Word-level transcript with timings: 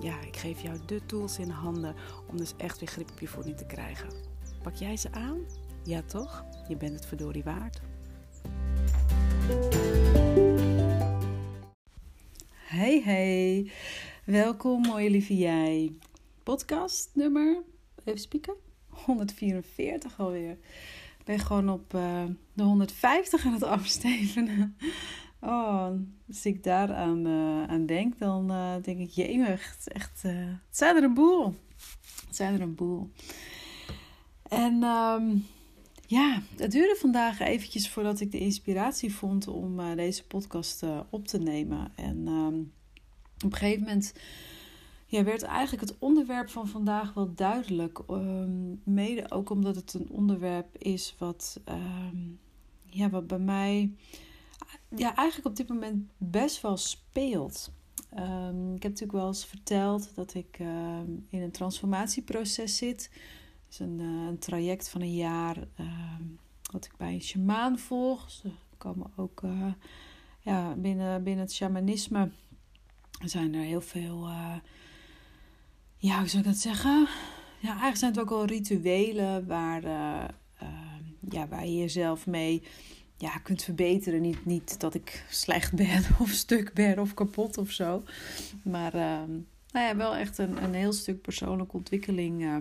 ja, 0.00 0.20
ik 0.20 0.36
geef 0.36 0.60
jou 0.62 0.78
de 0.86 1.06
tools 1.06 1.38
in 1.38 1.48
handen 1.48 1.94
om 2.30 2.36
dus 2.36 2.52
echt 2.56 2.78
weer 2.78 2.88
grip 2.88 3.10
op 3.10 3.20
je 3.20 3.28
voeding 3.28 3.56
te 3.56 3.66
krijgen. 3.66 4.08
Pak 4.62 4.74
jij 4.74 4.96
ze 4.96 5.12
aan? 5.12 5.38
Ja 5.84 6.02
toch? 6.02 6.44
Je 6.68 6.76
bent 6.76 6.94
het 6.94 7.06
verdorie 7.06 7.44
waard. 7.44 7.80
Hey 12.52 13.00
hey, 13.04 13.70
welkom 14.24 14.80
mooie 14.80 15.10
lieve 15.10 15.36
jij. 15.36 15.92
Podcast 16.42 17.10
nummer, 17.14 17.62
even 18.04 18.20
spieken, 18.20 18.54
144 18.88 20.20
alweer. 20.20 20.50
Ik 21.18 21.24
ben 21.24 21.38
gewoon 21.38 21.70
op 21.70 21.94
uh, 21.94 22.24
de 22.52 22.62
150 22.62 23.46
aan 23.46 23.52
het 23.52 23.62
afstevenen. 23.62 24.76
Oh, 25.46 25.90
als 26.28 26.46
ik 26.46 26.62
daaraan 26.62 27.26
uh, 27.26 27.62
aan 27.62 27.86
denk, 27.86 28.18
dan 28.18 28.50
uh, 28.50 28.74
denk 28.82 28.98
ik, 28.98 29.10
jemig, 29.10 29.48
echt, 29.48 29.88
echt 29.88 30.22
uh, 30.24 30.32
het 30.46 30.76
zijn 30.76 30.96
er 30.96 31.02
een 31.02 31.14
boel. 31.14 31.54
Het 32.26 32.36
zijn 32.36 32.54
er 32.54 32.60
een 32.60 32.74
boel. 32.74 33.10
En 34.48 34.82
um, 34.82 35.46
ja, 36.06 36.42
het 36.56 36.70
duurde 36.70 36.96
vandaag 36.98 37.40
eventjes 37.40 37.88
voordat 37.88 38.20
ik 38.20 38.32
de 38.32 38.38
inspiratie 38.38 39.14
vond 39.14 39.48
om 39.48 39.96
deze 39.96 40.26
podcast 40.26 40.82
op 41.10 41.26
te 41.26 41.38
nemen. 41.38 41.92
En 41.94 42.26
um, 42.26 42.72
op 43.44 43.52
een 43.52 43.58
gegeven 43.58 43.84
moment 43.84 44.14
ja, 45.06 45.24
werd 45.24 45.42
eigenlijk 45.42 45.88
het 45.88 45.98
onderwerp 45.98 46.50
van 46.50 46.68
vandaag 46.68 47.14
wel 47.14 47.34
duidelijk. 47.34 48.00
Um, 48.10 48.80
mede 48.84 49.30
ook 49.30 49.50
omdat 49.50 49.76
het 49.76 49.94
een 49.94 50.10
onderwerp 50.10 50.76
is 50.78 51.14
wat, 51.18 51.60
ja, 52.86 53.10
wat 53.10 53.26
bij 53.26 53.38
mij 53.38 53.90
ja, 54.96 55.14
eigenlijk 55.14 55.48
op 55.48 55.56
dit 55.56 55.68
moment 55.68 56.10
best 56.16 56.60
wel 56.60 56.76
speelt. 56.76 57.72
Um, 58.18 58.74
ik 58.74 58.82
heb 58.82 58.92
natuurlijk 58.92 59.18
wel 59.18 59.26
eens 59.26 59.46
verteld 59.46 60.14
dat 60.14 60.34
ik 60.34 60.58
uh, 60.58 60.98
in 61.28 61.42
een 61.42 61.50
transformatieproces 61.50 62.76
zit. 62.76 63.10
Dus 63.66 63.78
een, 63.78 63.98
uh, 63.98 64.26
een 64.26 64.38
traject 64.38 64.88
van 64.88 65.00
een 65.00 65.14
jaar 65.14 65.56
uh, 65.56 65.86
wat 66.72 66.84
ik 66.84 66.96
bij 66.96 67.12
een 67.12 67.22
shamaan 67.22 67.78
volg. 67.78 68.30
Ze 68.30 68.50
komen 68.78 69.12
ook 69.16 69.42
eh, 69.42 69.72
ja, 70.40 70.74
binnen, 70.74 71.22
binnen 71.22 71.44
het 71.44 71.54
shamanisme. 71.54 72.30
zijn 73.24 73.54
er 73.54 73.62
heel 73.62 73.80
veel, 73.80 74.28
ja, 75.96 76.18
hoe 76.18 76.28
zou 76.28 76.42
ik 76.42 76.48
dat 76.48 76.56
zeggen? 76.56 77.08
Ja, 77.60 77.68
eigenlijk 77.68 77.96
zijn 77.96 78.12
het 78.12 78.20
ook 78.20 78.30
al 78.30 78.44
rituelen 78.44 79.46
waar, 79.46 79.82
ja, 81.28 81.48
waar 81.48 81.66
je 81.66 81.76
jezelf 81.76 82.26
mee 82.26 82.62
ja, 83.16 83.38
kunt 83.38 83.62
verbeteren. 83.62 84.20
Niet, 84.20 84.44
niet 84.44 84.80
dat 84.80 84.94
ik 84.94 85.24
slecht 85.30 85.72
ben 85.72 86.04
of 86.20 86.28
stuk 86.28 86.72
ben 86.72 86.98
of 86.98 87.14
kapot 87.14 87.58
of 87.58 87.70
zo. 87.70 88.02
Maar 88.62 88.94
uh, 88.94 89.22
nou 89.72 89.86
ja, 89.86 89.96
wel 89.96 90.16
echt 90.16 90.38
een, 90.38 90.62
een 90.62 90.74
heel 90.74 90.92
stuk 90.92 91.20
persoonlijke 91.20 91.76
ontwikkeling 91.76 92.42
uh, 92.42 92.56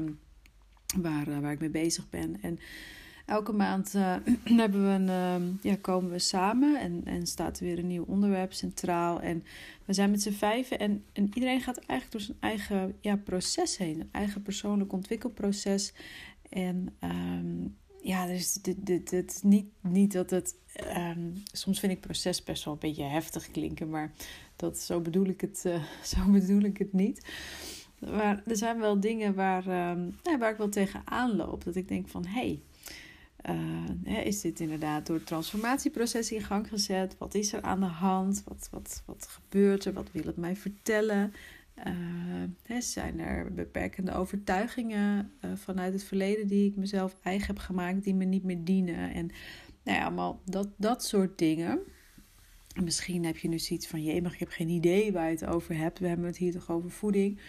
waar, 1.01 1.27
uh, 1.27 1.39
waar 1.39 1.51
ik 1.51 1.59
mee 1.59 1.69
bezig 1.69 2.09
ben. 2.09 2.41
En 2.41 2.59
elke 3.25 3.51
maand 3.51 3.95
eh, 3.95 4.15
hebben 4.63 4.87
we 4.87 4.93
een, 4.93 5.09
ehm, 5.09 5.43
ja, 5.61 5.75
komen 5.81 6.11
we 6.11 6.19
samen 6.19 6.79
en, 6.79 7.01
en 7.05 7.27
staat 7.27 7.59
er 7.59 7.65
weer 7.65 7.79
een 7.79 7.87
nieuw 7.87 8.05
onderwerp 8.07 8.53
centraal. 8.53 9.21
En 9.21 9.43
we 9.85 9.93
zijn 9.93 10.11
met 10.11 10.21
z'n 10.21 10.31
vijven 10.31 10.79
en, 10.79 11.03
en 11.13 11.29
iedereen 11.33 11.61
gaat 11.61 11.77
eigenlijk 11.77 12.11
door 12.11 12.21
zijn 12.21 12.37
eigen 12.39 12.95
ja, 12.99 13.15
proces 13.15 13.77
heen. 13.77 13.99
Een 13.99 14.09
eigen 14.11 14.41
persoonlijk 14.41 14.93
ontwikkelproces. 14.93 15.93
En 16.49 16.95
ja, 18.15 18.25
dus 18.25 18.53
dit, 18.53 19.09
dit, 19.09 19.39
niet, 19.43 19.65
niet 19.81 20.11
dat 20.11 20.29
het. 20.29 20.55
Um, 20.97 21.43
soms 21.51 21.79
vind 21.79 21.91
ik 21.91 21.99
proces 21.99 22.43
best 22.43 22.63
wel 22.63 22.73
een 22.73 22.79
beetje 22.79 23.03
heftig 23.03 23.51
klinken, 23.51 23.89
maar 23.89 24.11
dat, 24.55 24.79
zo, 24.79 24.99
bedoel 24.99 25.25
ik 25.25 25.41
het, 25.41 25.63
uh, 25.67 25.83
zo 26.13 26.31
bedoel 26.31 26.61
ik 26.61 26.77
het 26.77 26.93
niet. 26.93 27.25
Maar 27.99 28.43
er 28.45 28.57
zijn 28.57 28.79
wel 28.79 28.99
dingen 28.99 29.35
waar, 29.35 29.91
um, 29.91 30.15
ja, 30.23 30.37
waar 30.37 30.51
ik 30.51 30.57
wel 30.57 30.69
tegenaan 30.69 31.35
loop. 31.35 31.63
Dat 31.63 31.75
ik 31.75 31.87
denk 31.87 32.07
van 32.07 32.25
hé, 32.25 32.59
hey, 33.41 33.55
uh, 34.05 34.25
is 34.25 34.41
dit 34.41 34.59
inderdaad 34.59 35.05
door 35.05 35.15
het 35.15 35.25
transformatieproces 35.25 36.31
in 36.31 36.41
gang 36.41 36.67
gezet? 36.67 37.15
Wat 37.17 37.33
is 37.33 37.53
er 37.53 37.61
aan 37.61 37.79
de 37.79 37.85
hand? 37.85 38.43
Wat, 38.45 38.67
wat, 38.71 39.03
wat 39.05 39.27
gebeurt 39.27 39.85
er? 39.85 39.93
Wat 39.93 40.11
wil 40.11 40.25
het 40.25 40.37
mij 40.37 40.55
vertellen? 40.55 41.33
Uh, 41.77 42.79
zijn 42.79 43.19
er 43.19 43.53
beperkende 43.53 44.13
overtuigingen 44.13 45.31
uh, 45.41 45.51
vanuit 45.55 45.93
het 45.93 46.03
verleden 46.03 46.47
die 46.47 46.69
ik 46.69 46.75
mezelf 46.75 47.15
eigen 47.23 47.47
heb 47.47 47.57
gemaakt, 47.57 48.03
die 48.03 48.15
me 48.15 48.25
niet 48.25 48.43
meer 48.43 48.63
dienen? 48.63 49.13
En 49.13 49.31
nou 49.83 49.97
ja, 49.97 50.03
allemaal 50.03 50.41
dat, 50.45 50.67
dat 50.77 51.03
soort 51.03 51.37
dingen. 51.37 51.79
Misschien 52.83 53.25
heb 53.25 53.37
je 53.37 53.47
nu 53.47 53.59
zoiets 53.59 53.87
van: 53.87 54.03
jee, 54.03 54.21
maar 54.21 54.33
ik 54.33 54.39
heb 54.39 54.49
geen 54.49 54.69
idee 54.69 55.11
waar 55.11 55.25
je 55.25 55.31
het 55.31 55.45
over 55.45 55.77
hebt. 55.77 55.99
We 55.99 56.07
hebben 56.07 56.25
het 56.25 56.37
hier 56.37 56.51
toch 56.51 56.71
over 56.71 56.91
voeding. 56.91 57.39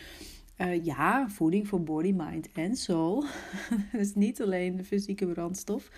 Uh, 0.58 0.84
ja, 0.84 1.28
voeding 1.28 1.68
voor 1.68 1.82
body, 1.82 2.12
mind 2.12 2.52
en 2.52 2.76
soul. 2.76 3.24
dus 3.92 4.14
niet 4.14 4.42
alleen 4.42 4.76
de 4.76 4.84
fysieke 4.84 5.26
brandstof. 5.26 5.90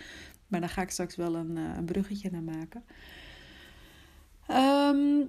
Maar 0.47 0.61
daar 0.61 0.69
ga 0.69 0.83
ik 0.83 0.91
straks 0.91 1.17
wel 1.17 1.35
een, 1.35 1.57
een 1.57 1.85
bruggetje 1.85 2.31
naar 2.31 2.43
maken. 2.43 2.85
Um, 4.51 5.29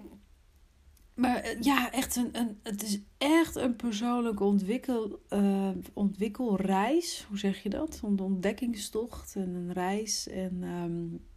maar 1.20 1.36
eh, 1.36 1.62
ja, 1.62 1.92
echt 1.92 2.16
een, 2.16 2.30
een, 2.32 2.60
het 2.64 2.84
is 2.84 3.00
echt 3.18 3.56
een 3.56 3.76
persoonlijke 3.76 4.44
ontwikkel, 4.44 5.22
uh, 5.30 5.70
ontwikkelreis. 5.94 7.26
Hoe 7.28 7.38
zeg 7.38 7.64
je 7.64 7.70
dat? 7.70 8.02
Een 8.04 8.20
ontdekkingstocht 8.20 9.36
en 9.36 9.54
een 9.54 9.74
reis. 9.74 10.28
En 10.28 10.64
um, 10.64 11.28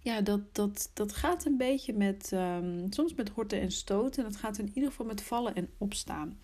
ja, 0.00 0.20
dat, 0.20 0.54
dat, 0.54 0.90
dat 0.94 1.12
gaat 1.12 1.44
een 1.44 1.56
beetje 1.56 1.92
met, 1.92 2.30
um, 2.34 2.86
soms 2.90 3.14
met 3.14 3.28
horten 3.28 3.60
en 3.60 3.72
stoten. 3.72 4.24
En 4.24 4.30
dat 4.30 4.40
gaat 4.40 4.58
in 4.58 4.70
ieder 4.74 4.90
geval 4.90 5.06
met 5.06 5.22
vallen 5.22 5.54
en 5.54 5.68
opstaan. 5.78 6.38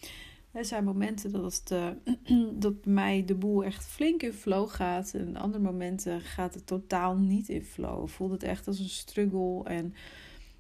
Er 0.53 0.65
zijn 0.65 0.85
momenten 0.85 1.33
dat, 1.33 1.43
het, 1.55 1.71
uh, 1.71 1.89
dat 2.65 2.83
bij 2.83 2.93
mij 2.93 3.25
de 3.25 3.35
boel 3.35 3.65
echt 3.65 3.85
flink 3.85 4.23
in 4.23 4.33
flow 4.33 4.69
gaat. 4.69 5.15
En 5.15 5.37
andere 5.37 5.63
momenten 5.63 6.21
gaat 6.21 6.55
het 6.55 6.67
totaal 6.67 7.17
niet 7.17 7.49
in 7.49 7.65
flow. 7.65 8.09
Voelt 8.09 8.31
het 8.31 8.43
echt 8.43 8.67
als 8.67 8.79
een 8.79 8.89
struggle 8.89 9.65
en 9.65 9.95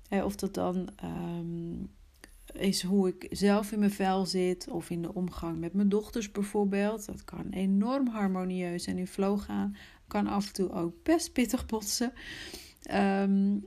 of 0.09 0.37
dat 0.37 0.55
dan 0.55 0.89
um, 1.05 1.91
is 2.53 2.83
hoe 2.83 3.09
ik 3.09 3.27
zelf 3.31 3.73
in 3.73 3.79
mijn 3.79 3.91
vel 3.91 4.27
zit 4.27 4.69
of 4.69 4.91
in 4.91 5.03
de 5.03 5.15
omgang 5.15 5.59
met 5.59 5.73
mijn 5.73 5.89
dochters 5.89 6.31
bijvoorbeeld. 6.31 7.07
Dat 7.07 7.25
kan 7.25 7.47
enorm 7.51 8.07
harmonieus 8.07 8.87
en 8.87 8.99
in 8.99 9.07
flow 9.07 9.41
gaan. 9.41 9.77
Kan 10.07 10.27
af 10.27 10.47
en 10.47 10.53
toe 10.53 10.73
ook 10.73 11.03
best 11.03 11.33
pittig 11.33 11.67
botsen. 11.67 12.13
Um, 12.91 13.67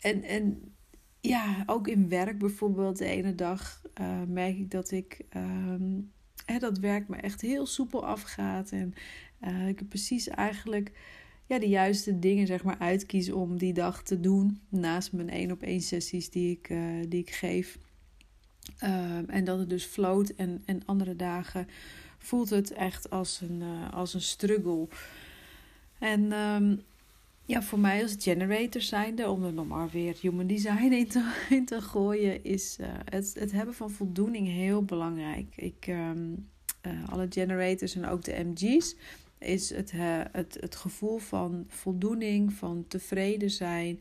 en, 0.00 0.22
en 0.22 0.74
ja, 1.20 1.62
ook 1.66 1.88
in 1.88 2.08
werk 2.08 2.38
bijvoorbeeld. 2.38 2.98
De 2.98 3.04
ene 3.04 3.34
dag 3.34 3.82
uh, 4.00 4.22
merk 4.28 4.56
ik 4.56 4.70
dat 4.70 4.90
ik 4.90 5.24
hè, 6.44 6.58
dat 6.58 6.78
werk 6.78 7.08
me 7.08 7.16
echt 7.16 7.40
heel 7.40 7.66
soepel 7.66 8.06
afgaat. 8.06 8.70
En 8.70 8.94
uh, 9.40 9.68
ik 9.68 9.78
heb 9.78 9.88
precies 9.88 10.28
eigenlijk 10.28 10.92
de 11.58 11.68
juiste 11.68 12.18
dingen 12.18 12.46
zeg 12.46 12.64
maar, 12.64 12.78
uitkies 12.78 13.30
om 13.30 13.58
die 13.58 13.72
dag 13.72 14.02
te 14.02 14.20
doen. 14.20 14.60
Naast 14.68 15.12
mijn 15.12 15.30
één 15.30 15.50
op 15.50 15.62
één 15.62 15.80
sessies 15.80 16.30
die 16.30 16.50
ik, 16.50 16.68
uh, 16.68 16.80
die 17.08 17.20
ik 17.20 17.30
geef. 17.30 17.78
Uh, 18.82 19.34
en 19.34 19.44
dat 19.44 19.58
het 19.58 19.68
dus 19.68 19.84
float. 19.84 20.30
En, 20.30 20.62
en 20.64 20.82
andere 20.86 21.16
dagen 21.16 21.68
voelt 22.18 22.50
het 22.50 22.72
echt 22.72 23.10
als 23.10 23.40
een, 23.40 23.60
uh, 23.60 23.92
als 23.92 24.14
een 24.14 24.20
struggle. 24.20 24.88
En 25.98 26.32
um, 26.32 26.80
ja, 27.44 27.62
voor 27.62 27.78
mij 27.78 28.02
als 28.02 28.16
generator 28.18 28.80
zijnde, 28.80 29.28
om 29.28 29.44
er 29.44 29.52
nog 29.52 29.66
maar 29.66 29.88
weer 29.88 30.16
human 30.20 30.46
design 30.46 30.92
in 30.92 31.08
te, 31.08 31.32
in 31.50 31.64
te 31.64 31.80
gooien, 31.80 32.44
is 32.44 32.76
uh, 32.80 32.86
het, 33.04 33.34
het 33.38 33.52
hebben 33.52 33.74
van 33.74 33.90
voldoening 33.90 34.48
heel 34.48 34.84
belangrijk. 34.84 35.46
Ik, 35.56 35.86
um, 35.88 36.50
alle 37.06 37.26
generators 37.30 37.94
en 37.94 38.06
ook 38.06 38.24
de 38.24 38.44
MG's 38.44 38.96
is 39.42 39.70
het, 39.70 39.92
het, 40.32 40.56
het 40.60 40.76
gevoel 40.76 41.18
van 41.18 41.64
voldoening, 41.68 42.52
van 42.52 42.84
tevreden 42.88 43.50
zijn. 43.50 44.00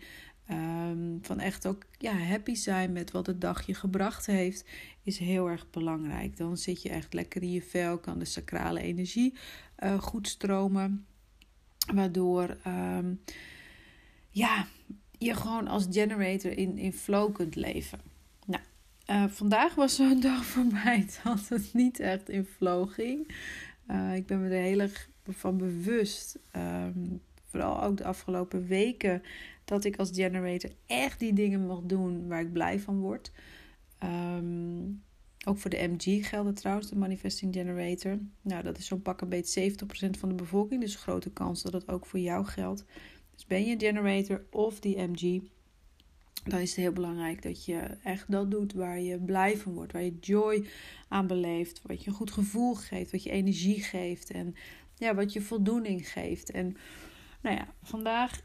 Um, 0.52 1.20
van 1.22 1.40
echt 1.40 1.66
ook 1.66 1.84
ja, 1.98 2.14
happy 2.14 2.56
zijn 2.56 2.92
met 2.92 3.12
wat 3.12 3.26
het 3.26 3.42
dagje 3.42 3.74
gebracht 3.74 4.26
heeft, 4.26 4.66
is 5.04 5.18
heel 5.18 5.50
erg 5.50 5.70
belangrijk. 5.70 6.38
Dan 6.38 6.58
zit 6.58 6.82
je 6.82 6.90
echt 6.90 7.14
lekker 7.14 7.42
in 7.42 7.52
je 7.52 7.62
vel, 7.62 7.98
kan 7.98 8.20
de 8.20 8.26
sacrale 8.26 8.82
energie 8.82 9.34
uh, 9.84 10.02
goed 10.02 10.28
stromen. 10.28 11.06
Waardoor 11.94 12.58
um, 12.68 13.22
ja, 14.30 14.68
je 15.18 15.36
gewoon 15.36 15.68
als 15.68 15.88
generator 15.90 16.58
in, 16.58 16.78
in 16.78 16.94
flow 16.94 17.34
kunt 17.34 17.56
leven. 17.56 18.00
Nou, 18.46 18.62
Uh, 19.12 19.26
vandaag 19.28 19.76
was 19.76 19.96
zo'n 19.96 20.20
dag 20.30 20.46
voor 20.46 20.66
mij 20.66 21.08
dat 21.24 21.48
het 21.50 21.74
niet 21.74 22.00
echt 22.00 22.30
in 22.30 22.46
flow 22.46 22.92
ging. 22.92 23.36
Uh, 23.88 24.16
ik 24.16 24.26
ben 24.26 24.42
me 24.42 24.50
er 24.50 24.62
heel 24.62 24.80
erg 24.80 25.10
van 25.34 25.58
bewust. 25.58 26.40
Um, 26.56 27.22
vooral 27.46 27.84
ook 27.84 27.98
de 27.98 28.04
afgelopen 28.04 28.68
weken. 28.68 29.22
Dat 29.66 29.84
ik 29.84 29.98
als 29.98 30.10
generator 30.14 30.72
echt 30.86 31.20
die 31.20 31.34
dingen 31.34 31.66
mag 31.66 31.82
doen 31.84 32.28
waar 32.28 32.42
ik 32.42 32.54
blij 32.54 32.80
van 32.80 33.00
word. 33.00 33.32
Um, 34.04 35.04
ook 35.46 35.58
voor 35.58 35.70
de 35.70 35.88
MG 35.98 36.28
geldt 36.30 36.56
trouwens, 36.56 36.90
de 36.90 36.98
Manifesting 36.98 37.54
Generator. 37.54 38.20
Nou, 38.42 38.64
dat 38.64 38.78
is 38.78 38.86
zo'n 38.86 39.02
pak 39.02 39.22
een 39.22 39.30
beetje 39.30 39.72
70% 39.72 39.76
van 40.20 40.30
de 40.30 40.36
bevolking. 40.36 40.82
Dus 40.82 40.96
grote 40.96 41.32
kans 41.32 41.62
dat 41.62 41.74
het 41.74 41.88
ook 41.88 42.06
voor 42.06 42.20
jou 42.20 42.46
geldt. 42.46 42.86
Dus 43.36 43.46
ben 43.46 43.66
je 43.66 43.80
generator 43.80 44.46
of 44.50 44.80
die 44.80 45.02
MG, 45.02 45.42
dan 46.44 46.60
is 46.60 46.70
het 46.70 46.80
heel 46.80 46.92
belangrijk 46.92 47.42
dat 47.42 47.66
je 47.66 47.80
echt 48.04 48.32
dat 48.32 48.52
doet 48.52 48.74
waar 48.74 49.00
je 49.00 49.20
blij 49.20 49.58
van 49.58 49.74
wordt. 49.74 49.92
Waar 49.92 50.04
je 50.04 50.18
joy 50.20 50.68
aan 51.08 51.28
beleeft. 51.28 51.82
Wat 51.84 52.04
je 52.04 52.10
een 52.10 52.16
goed 52.16 52.32
gevoel 52.32 52.76
geeft. 52.76 53.12
Wat 53.12 53.24
je 53.24 53.30
energie 53.30 53.84
geeft. 53.84 54.32
En 54.32 54.56
ja, 55.02 55.16
wat 55.16 55.34
je 55.34 55.42
voldoening 55.42 56.10
geeft. 56.10 56.52
En 56.52 56.78
nou 57.42 57.56
ja, 57.56 57.68
vandaag, 57.84 58.42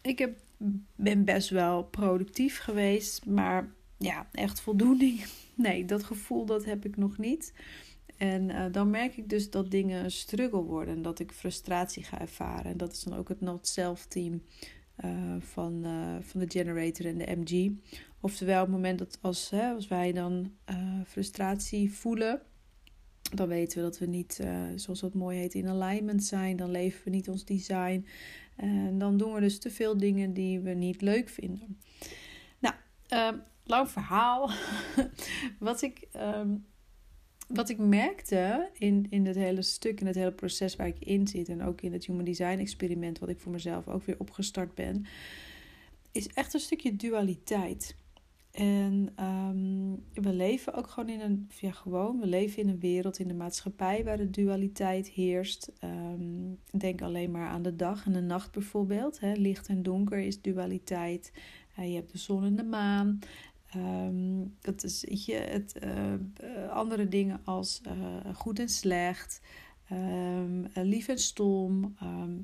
ik 0.00 0.18
heb, 0.18 0.38
ben 0.94 1.24
best 1.24 1.48
wel 1.48 1.84
productief 1.84 2.58
geweest. 2.58 3.26
Maar 3.26 3.72
ja, 3.98 4.28
echt 4.32 4.60
voldoening. 4.60 5.24
Nee, 5.54 5.84
dat 5.84 6.04
gevoel 6.04 6.46
dat 6.46 6.64
heb 6.64 6.84
ik 6.84 6.96
nog 6.96 7.18
niet. 7.18 7.52
En 8.16 8.48
uh, 8.48 8.64
dan 8.72 8.90
merk 8.90 9.16
ik 9.16 9.28
dus 9.28 9.50
dat 9.50 9.70
dingen 9.70 10.04
een 10.04 10.10
struggle 10.10 10.62
worden 10.62 10.94
en 10.94 11.02
dat 11.02 11.18
ik 11.18 11.32
frustratie 11.32 12.02
ga 12.02 12.20
ervaren. 12.20 12.70
En 12.70 12.76
dat 12.76 12.92
is 12.92 13.02
dan 13.02 13.18
ook 13.18 13.28
het 13.28 13.40
Not 13.40 13.68
Self 13.68 14.06
team 14.06 14.42
uh, 15.04 15.10
van, 15.38 15.86
uh, 15.86 16.16
van 16.20 16.40
de 16.40 16.46
Generator 16.48 17.06
en 17.06 17.18
de 17.18 17.36
MG. 17.36 17.72
Oftewel, 18.20 18.60
op 18.60 18.66
het 18.66 18.74
moment 18.74 18.98
dat 18.98 19.18
als, 19.20 19.50
hè, 19.50 19.72
als 19.72 19.88
wij 19.88 20.12
dan 20.12 20.52
frustratie 21.06 21.92
voelen, 21.92 22.42
dan 23.34 23.48
weten 23.48 23.78
we 23.78 23.84
dat 23.84 23.98
we 23.98 24.06
niet, 24.06 24.40
zoals 24.74 25.00
dat 25.00 25.14
mooi 25.14 25.38
heet, 25.38 25.54
in 25.54 25.68
alignment 25.68 26.24
zijn. 26.24 26.56
Dan 26.56 26.70
leven 26.70 27.04
we 27.04 27.10
niet 27.10 27.28
ons 27.28 27.44
design. 27.44 28.06
En 28.60 28.98
dan 28.98 29.16
doen 29.16 29.32
we 29.32 29.40
dus 29.40 29.58
te 29.58 29.70
veel 29.70 29.96
dingen 29.96 30.32
die 30.32 30.60
we 30.60 30.70
niet 30.70 31.00
leuk 31.00 31.28
vinden. 31.28 31.78
Nou, 32.58 32.74
ehm, 33.08 33.36
lang 33.64 33.90
verhaal. 33.90 34.50
wat, 35.58 35.82
ik, 35.82 36.08
um, 36.16 36.66
wat 37.48 37.68
ik 37.68 37.78
merkte 37.78 38.70
in, 38.72 39.06
in 39.10 39.26
het 39.26 39.36
hele 39.36 39.62
stuk, 39.62 40.00
in 40.00 40.06
het 40.06 40.16
hele 40.16 40.32
proces 40.32 40.76
waar 40.76 40.86
ik 40.86 40.98
in 40.98 41.26
zit. 41.26 41.48
En 41.48 41.62
ook 41.62 41.80
in 41.80 41.92
het 41.92 42.06
Human 42.06 42.24
Design 42.24 42.58
experiment, 42.58 43.18
wat 43.18 43.28
ik 43.28 43.40
voor 43.40 43.52
mezelf 43.52 43.88
ook 43.88 44.04
weer 44.04 44.18
opgestart 44.18 44.74
ben. 44.74 45.06
Is 46.12 46.26
echt 46.26 46.54
een 46.54 46.60
stukje 46.60 46.96
dualiteit. 46.96 47.94
En 48.50 49.12
um, 49.20 50.04
we 50.14 50.32
leven 50.32 50.74
ook 50.74 50.86
gewoon 50.86 51.08
in 51.08 51.20
een, 51.20 51.48
ja 51.60 51.70
gewoon, 51.70 52.20
we 52.20 52.26
leven 52.26 52.62
in 52.62 52.68
een 52.68 52.80
wereld, 52.80 53.18
in 53.18 53.28
de 53.28 53.34
maatschappij 53.34 54.04
waar 54.04 54.16
de 54.16 54.30
dualiteit 54.30 55.08
heerst. 55.08 55.72
Um, 55.84 56.58
denk 56.78 57.02
alleen 57.02 57.30
maar 57.30 57.48
aan 57.48 57.62
de 57.62 57.76
dag 57.76 58.06
en 58.06 58.12
de 58.12 58.20
nacht 58.20 58.52
bijvoorbeeld. 58.52 59.20
Hè. 59.20 59.32
Licht 59.32 59.68
en 59.68 59.82
donker 59.82 60.18
is 60.18 60.40
dualiteit. 60.40 61.32
Uh, 61.78 61.88
je 61.88 61.94
hebt 61.94 62.12
de 62.12 62.18
zon 62.18 62.44
en 62.44 62.56
de 62.56 62.64
maan. 62.64 63.18
Um, 63.76 64.56
dat 64.60 64.84
is 64.84 65.04
je, 65.08 65.34
het, 65.34 65.80
uh, 65.84 66.70
andere 66.70 67.08
dingen 67.08 67.40
als 67.44 67.80
uh, 67.86 68.34
goed 68.34 68.58
en 68.58 68.68
slecht, 68.68 69.40
lief 70.74 71.08
en 71.08 71.18
stom. 71.18 71.80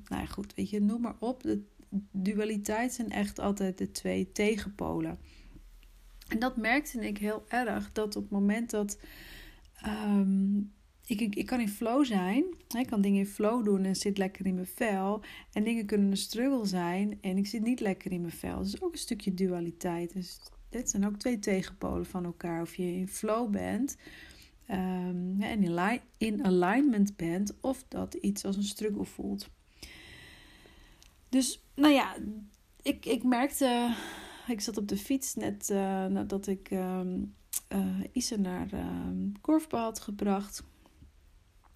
Nou 0.08 0.22
ja, 0.22 0.26
goed, 0.26 0.54
weet 0.54 0.70
je, 0.70 0.80
noem 0.80 1.00
maar 1.00 1.16
op. 1.18 1.42
De 1.42 1.62
dualiteit 2.10 2.92
zijn 2.92 3.10
echt 3.10 3.38
altijd 3.38 3.78
de 3.78 3.90
twee 3.90 4.32
tegenpolen. 4.32 5.18
En 6.28 6.38
dat 6.38 6.56
merkte 6.56 7.06
ik 7.06 7.18
heel 7.18 7.44
erg, 7.48 7.92
dat 7.92 8.16
op 8.16 8.22
het 8.22 8.32
moment 8.32 8.70
dat 8.70 8.98
ik, 11.06 11.20
ik, 11.20 11.34
ik, 11.34 11.46
kan 11.46 11.60
in 11.60 11.68
flow 11.68 12.04
zijn. 12.04 12.44
Ik 12.78 12.86
kan 12.86 13.00
dingen 13.00 13.18
in 13.18 13.26
flow 13.26 13.64
doen 13.64 13.84
en 13.84 13.96
zit 13.96 14.18
lekker 14.18 14.46
in 14.46 14.54
mijn 14.54 14.66
vel. 14.66 15.22
En 15.52 15.64
dingen 15.64 15.86
kunnen 15.86 16.10
een 16.10 16.16
struggle 16.16 16.66
zijn 16.66 17.18
en 17.20 17.36
ik 17.36 17.46
zit 17.46 17.62
niet 17.62 17.80
lekker 17.80 18.12
in 18.12 18.20
mijn 18.20 18.32
vel. 18.32 18.58
Dus 18.58 18.82
ook 18.82 18.92
een 18.92 18.98
stukje 18.98 19.34
dualiteit. 19.34 20.12
Dus 20.12 20.40
dit 20.68 20.90
zijn 20.90 21.06
ook 21.06 21.16
twee 21.16 21.38
tegenpolen 21.38 22.06
van 22.06 22.24
elkaar. 22.24 22.62
Of 22.62 22.74
je 22.74 22.92
in 22.92 23.08
flow 23.08 23.50
bent 23.50 23.96
um, 24.70 25.36
en 25.40 25.62
in, 25.62 26.00
in 26.18 26.44
alignment 26.44 27.16
bent, 27.16 27.54
of 27.60 27.84
dat 27.88 28.14
iets 28.14 28.44
als 28.44 28.56
een 28.56 28.62
struggle 28.62 29.04
voelt. 29.04 29.48
Dus, 31.28 31.62
nou 31.74 31.92
ja, 31.92 32.16
ik, 32.82 33.06
ik 33.06 33.22
merkte, 33.22 33.94
ik 34.48 34.60
zat 34.60 34.76
op 34.76 34.88
de 34.88 34.96
fiets 34.96 35.34
net 35.34 35.70
uh, 35.70 36.06
nadat 36.06 36.46
ik 36.46 36.70
um, 36.70 37.34
uh, 37.72 38.00
Isa 38.12 38.36
naar 38.36 38.72
um, 38.72 39.32
Korfbal 39.40 39.80
had 39.80 40.00
gebracht. 40.00 40.64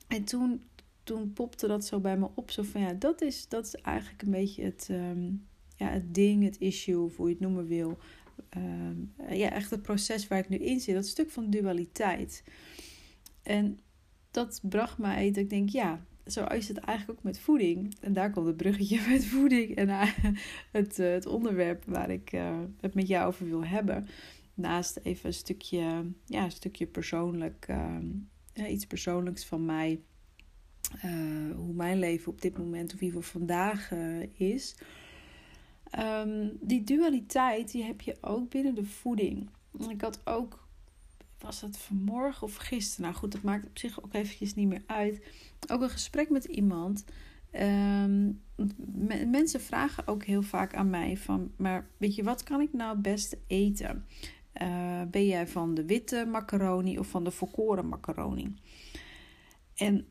En 0.08 0.24
toen, 0.24 0.62
toen 1.02 1.32
popte 1.32 1.66
dat 1.66 1.84
zo 1.84 2.00
bij 2.00 2.18
me 2.18 2.28
op, 2.34 2.50
zo 2.50 2.62
van 2.62 2.80
ja, 2.80 2.92
dat 2.92 3.22
is, 3.22 3.48
dat 3.48 3.66
is 3.66 3.74
eigenlijk 3.74 4.22
een 4.22 4.30
beetje 4.30 4.64
het, 4.64 4.90
ja, 5.76 5.88
het 5.88 6.14
ding, 6.14 6.44
het 6.44 6.58
issue, 6.58 7.04
of 7.04 7.16
hoe 7.16 7.26
je 7.26 7.32
het 7.32 7.42
noemen 7.42 7.66
wil 7.66 7.98
ja, 9.28 9.50
echt 9.50 9.70
het 9.70 9.82
proces 9.82 10.28
waar 10.28 10.38
ik 10.38 10.48
nu 10.48 10.56
in 10.56 10.80
zit, 10.80 10.94
dat 10.94 11.06
stuk 11.06 11.30
van 11.30 11.50
dualiteit. 11.50 12.44
En 13.42 13.80
dat 14.30 14.60
bracht 14.62 14.98
mij 14.98 15.26
dat 15.26 15.36
ik 15.36 15.50
denk, 15.50 15.68
ja, 15.68 16.04
zo 16.32 16.44
is 16.44 16.68
het 16.68 16.78
eigenlijk 16.78 17.18
ook 17.18 17.24
met 17.24 17.38
voeding. 17.38 17.96
En 18.00 18.12
daar 18.12 18.30
komt 18.30 18.46
het 18.46 18.56
bruggetje 18.56 19.00
met 19.10 19.24
voeding 19.24 19.74
en 19.74 19.88
uh, 19.88 20.14
het, 20.72 20.98
uh, 20.98 21.12
het 21.12 21.26
onderwerp 21.26 21.84
waar 21.86 22.10
ik 22.10 22.32
uh, 22.32 22.58
het 22.80 22.94
met 22.94 23.08
jou 23.08 23.26
over 23.26 23.46
wil 23.46 23.64
hebben. 23.64 24.06
Naast 24.54 25.00
even 25.02 25.26
een 25.26 25.34
stukje, 25.34 26.12
ja, 26.24 26.44
een 26.44 26.50
stukje 26.50 26.86
persoonlijk, 26.86 27.64
ehm, 27.68 28.06
iets 28.54 28.86
persoonlijks 28.86 29.44
van 29.44 29.64
mij. 29.64 30.00
hoe 31.54 31.72
mijn 31.72 31.98
leven 31.98 32.32
op 32.32 32.40
dit 32.40 32.58
moment, 32.58 32.94
of 32.94 33.00
in 33.00 33.06
ieder 33.06 33.22
geval 33.22 33.40
vandaag 33.40 33.92
is. 34.32 34.76
Um, 35.98 36.58
die 36.60 36.84
dualiteit 36.84 37.72
die 37.72 37.84
heb 37.84 38.00
je 38.00 38.16
ook 38.20 38.50
binnen 38.50 38.74
de 38.74 38.84
voeding. 38.84 39.50
Ik 39.88 40.00
had 40.00 40.26
ook, 40.26 40.68
was 41.42 41.60
het 41.60 41.78
vanmorgen 41.78 42.46
of 42.46 42.56
gisteren? 42.56 43.04
Nou 43.04 43.14
goed, 43.14 43.32
dat 43.32 43.42
maakt 43.42 43.66
op 43.66 43.78
zich 43.78 44.02
ook 44.02 44.14
eventjes 44.14 44.54
niet 44.54 44.68
meer 44.68 44.82
uit. 44.86 45.22
Ook 45.68 45.82
een 45.82 45.90
gesprek 45.90 46.30
met 46.30 46.44
iemand. 46.44 47.04
Um, 47.52 48.42
mensen 49.26 49.60
vragen 49.60 50.06
ook 50.06 50.24
heel 50.24 50.42
vaak 50.42 50.74
aan 50.74 50.90
mij 50.90 51.16
van, 51.16 51.52
maar 51.56 51.90
weet 51.96 52.14
je, 52.14 52.22
wat 52.22 52.42
kan 52.42 52.60
ik 52.60 52.72
nou 52.72 52.92
het 52.92 53.02
beste 53.02 53.38
eten? 53.46 54.06
Uh, 54.62 55.02
ben 55.10 55.26
jij 55.26 55.46
van 55.46 55.74
de 55.74 55.84
witte 55.84 56.26
macaroni 56.30 56.98
of 56.98 57.06
van 57.06 57.24
de 57.24 57.30
volkoren 57.30 57.88
macaroni? 57.88 58.54
En 59.74 60.06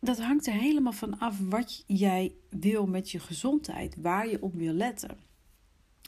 dat 0.00 0.20
hangt 0.20 0.46
er 0.46 0.52
helemaal 0.52 0.92
van 0.92 1.18
af 1.18 1.40
wat 1.48 1.84
jij 1.86 2.34
wil 2.50 2.86
met 2.86 3.10
je 3.10 3.18
gezondheid, 3.18 3.96
waar 4.00 4.28
je 4.28 4.42
op 4.42 4.54
wil 4.54 4.72
letten. 4.72 5.18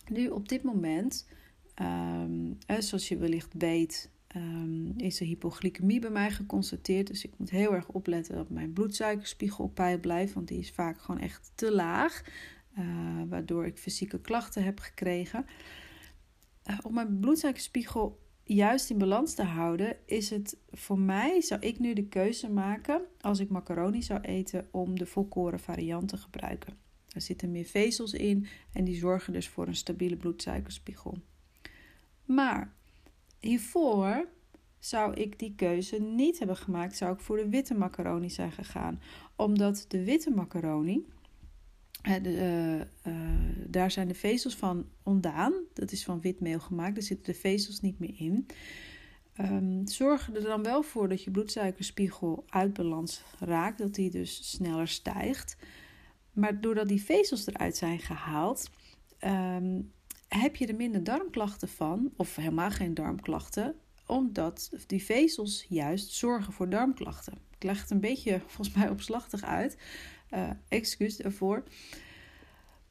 Nu 0.08 0.28
op 0.28 0.49
dit 0.49 0.62
moment, 0.62 1.28
um, 1.82 2.58
zoals 2.78 3.08
je 3.08 3.16
wellicht 3.16 3.54
weet, 3.58 4.11
um, 4.38 4.92
is 4.97 5.21
er 5.21 5.26
hypoglycemie 5.26 6.00
bij 6.00 6.11
mij 6.11 6.30
geconstateerd. 6.30 7.07
Dus 7.07 7.25
ik 7.25 7.33
moet 7.37 7.50
heel 7.50 7.75
erg 7.75 7.88
opletten 7.88 8.35
dat 8.35 8.50
mijn 8.50 8.73
bloedsuikerspiegel 8.73 9.64
op 9.64 9.75
peil 9.75 9.99
blijft, 9.99 10.33
want 10.33 10.49
die 10.49 10.59
is 10.59 10.71
vaak 10.71 11.00
gewoon 11.00 11.21
echt 11.21 11.52
te 11.54 11.73
laag, 11.73 12.23
uh, 12.78 12.85
waardoor 13.28 13.66
ik 13.66 13.78
fysieke 13.78 14.21
klachten 14.21 14.64
heb 14.64 14.78
gekregen. 14.80 15.47
Uh, 16.71 16.78
op 16.83 16.92
mijn 16.92 17.18
bloedsuikerspiegel 17.18 18.21
juist 18.45 18.90
in 18.90 18.99
balans 18.99 19.35
te 19.35 19.42
houden, 19.42 19.97
is 20.07 20.30
het 20.30 20.57
voor 20.71 20.99
mij, 20.99 21.40
zou 21.40 21.61
ik 21.61 21.78
nu 21.78 21.92
de 21.92 22.07
keuze 22.07 22.50
maken, 22.50 23.02
als 23.21 23.38
ik 23.38 23.49
macaroni 23.49 24.02
zou 24.02 24.21
eten, 24.21 24.68
om 24.71 24.99
de 24.99 25.07
volkoren 25.07 25.61
variant 25.61 26.09
te 26.09 26.16
gebruiken. 26.16 26.76
Er 27.09 27.21
zitten 27.21 27.50
meer 27.50 27.64
vezels 27.64 28.12
in 28.12 28.47
en 28.73 28.85
die 28.85 28.97
zorgen 28.97 29.33
dus 29.33 29.49
voor 29.49 29.66
een 29.66 29.75
stabiele 29.75 30.16
bloedsuikerspiegel. 30.16 31.18
Maar 32.25 32.76
hiervoor 33.40 34.28
zou 34.78 35.14
ik 35.14 35.38
die 35.38 35.54
keuze 35.54 35.99
niet 35.99 36.38
hebben 36.38 36.57
gemaakt, 36.57 36.97
zou 36.97 37.12
ik 37.12 37.21
voor 37.21 37.37
de 37.37 37.49
witte 37.49 37.75
macaroni 37.75 38.30
zijn 38.30 38.52
gegaan. 38.52 39.00
Omdat 39.37 39.85
de 39.88 40.04
witte 40.04 40.30
macaroni, 40.30 41.07
uh, 42.02 42.80
daar 43.66 43.90
zijn 43.90 44.09
de 44.09 44.14
vezels 44.14 44.57
van 44.57 44.87
ontdaan. 45.02 45.52
Dat 45.75 45.92
is 45.92 46.04
van 46.04 46.21
witmeel 46.21 46.61
gemaakt. 46.61 46.95
Daar 46.95 47.02
zitten 47.02 47.33
de 47.33 47.38
vezels 47.38 47.80
niet 47.80 47.99
meer 47.99 48.14
in. 48.16 48.47
Um, 49.40 49.87
zorg 49.87 50.35
er 50.35 50.42
dan 50.42 50.62
wel 50.62 50.83
voor 50.83 51.09
dat 51.09 51.25
je 51.25 51.30
bloedsuikerspiegel 51.30 52.45
uit 52.49 52.73
balans 52.73 53.23
raakt. 53.38 53.78
Dat 53.78 53.95
die 53.95 54.11
dus 54.11 54.50
sneller 54.50 54.88
stijgt. 54.88 55.57
Maar 56.33 56.61
doordat 56.61 56.88
die 56.88 57.02
vezels 57.02 57.47
eruit 57.47 57.76
zijn 57.76 57.99
gehaald, 57.99 58.71
um, 59.25 59.92
heb 60.28 60.56
je 60.56 60.66
er 60.66 60.75
minder 60.75 61.04
darmklachten 61.04 61.68
van. 61.68 62.12
Of 62.16 62.37
helemaal 62.37 62.70
geen 62.70 62.94
darmklachten. 62.94 63.75
Omdat 64.06 64.70
die 64.87 65.04
vezels 65.04 65.66
juist 65.68 66.12
zorgen 66.12 66.52
voor 66.52 66.68
darmklachten. 66.68 67.32
Ik 67.56 67.62
leg 67.62 67.80
het 67.80 67.90
een 67.90 68.00
beetje 68.00 68.40
volgens 68.47 68.76
mij 68.76 68.88
opslachtig 68.88 69.42
uit. 69.42 69.76
Uh, 70.30 70.50
excuus 70.68 71.16
daarvoor. 71.16 71.64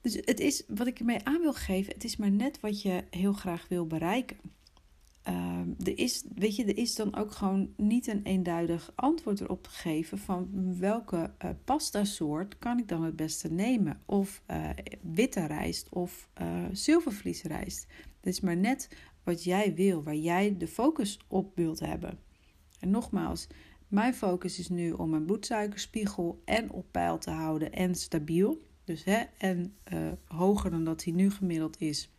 Dus 0.01 0.13
het 0.25 0.39
is 0.39 0.63
wat 0.67 0.88
ik 0.88 1.00
ermee 1.00 1.24
aan 1.25 1.41
wil 1.41 1.53
geven, 1.53 1.94
het 1.94 2.03
is 2.03 2.17
maar 2.17 2.32
net 2.32 2.60
wat 2.60 2.82
je 2.82 3.03
heel 3.10 3.34
graag 3.34 3.67
wil 3.67 3.88
bereiken. 3.88 4.38
Ehm, 5.27 5.69
er 5.84 5.98
is, 5.98 6.24
weet 6.36 6.55
je, 6.55 6.65
er 6.65 6.77
is 6.77 6.96
dan 6.96 7.15
ook 7.15 7.31
gewoon 7.31 7.74
niet 7.77 8.07
een 8.07 8.24
eenduidig 8.24 8.91
antwoord 8.96 9.41
erop 9.41 9.67
gegeven 9.67 10.17
van 10.17 10.50
welke 10.79 11.31
uh, 11.46 11.50
pasta 11.63 12.03
soort 12.03 12.57
kan 12.57 12.79
ik 12.79 12.88
dan 12.88 13.03
het 13.03 13.15
beste 13.15 13.51
nemen. 13.51 14.01
Of 14.05 14.41
uh, 14.51 14.69
witte 15.01 15.46
rijst 15.46 15.89
of 15.89 16.29
uh, 16.41 16.65
zilvervliesrijst. 16.72 17.88
Het 18.00 18.25
is 18.34 18.39
maar 18.39 18.57
net 18.57 18.89
wat 19.24 19.43
jij 19.43 19.75
wil, 19.75 20.03
waar 20.03 20.15
jij 20.15 20.57
de 20.57 20.67
focus 20.67 21.19
op 21.27 21.55
wilt 21.55 21.79
hebben. 21.79 22.19
En 22.79 22.89
nogmaals, 22.89 23.48
mijn 23.88 24.13
focus 24.13 24.60
is 24.60 24.69
nu 24.69 24.91
om 24.91 25.10
mijn 25.10 25.25
bloedsuikerspiegel 25.25 26.41
en 26.46 26.72
op 26.72 26.86
peil 26.91 27.17
te 27.17 27.31
houden 27.31 27.72
en 27.72 27.96
stabiel. 27.96 28.62
Dus 28.84 29.03
hè, 29.03 29.24
en 29.38 29.75
hoger 30.25 30.72
dan 30.72 30.84
dat 30.84 31.03
hij 31.03 31.13
nu 31.13 31.31
gemiddeld 31.31 31.81
is. 31.81 32.12